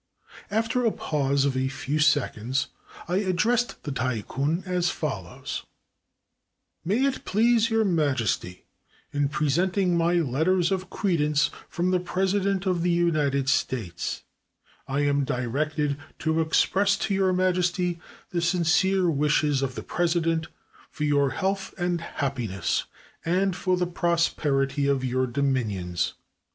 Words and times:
After 0.49 0.83
a 0.83 0.91
pause 0.91 1.45
of 1.45 1.55
a 1.55 1.67
few 1.67 1.99
seconds 1.99 2.69
I 3.07 3.17
addressed 3.17 3.83
the 3.83 3.91
Tai 3.91 4.23
kun 4.23 4.63
as 4.65 4.89
follows:— 4.89 5.63
"May 6.83 7.05
it 7.05 7.23
please 7.23 7.69
your 7.69 7.85
Majesty: 7.85 8.65
In 9.13 9.29
presenting 9.29 9.95
my 9.95 10.13
let 10.15 10.45
ters 10.45 10.71
of 10.71 10.89
credence 10.89 11.51
from 11.69 11.91
the 11.91 11.99
President 11.99 12.65
of 12.65 12.81
the 12.81 12.89
United 12.89 13.47
States, 13.47 14.23
I 14.87 15.01
am 15.01 15.23
directed 15.23 15.97
to 16.17 16.41
express 16.41 16.97
to 16.97 17.13
your 17.13 17.31
Majesty 17.31 17.99
the 18.31 18.41
sincere 18.41 19.07
wishes 19.07 19.61
of 19.61 19.75
the 19.75 19.83
President 19.83 20.47
for 20.89 21.03
your 21.03 21.29
health 21.29 21.75
and 21.77 22.01
happiness 22.01 22.85
and 23.23 23.55
for 23.55 23.77
the 23.77 23.85
prosperity 23.85 24.87
of 24.87 25.05
your 25.05 25.27
dominions. 25.27 26.15